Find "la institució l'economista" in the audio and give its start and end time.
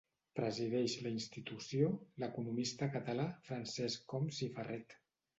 1.07-2.87